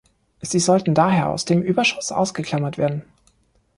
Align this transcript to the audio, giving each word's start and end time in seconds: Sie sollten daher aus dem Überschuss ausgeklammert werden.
Sie 0.41 0.57
sollten 0.57 0.95
daher 0.95 1.29
aus 1.29 1.45
dem 1.45 1.61
Überschuss 1.61 2.11
ausgeklammert 2.11 2.79
werden. 2.79 3.03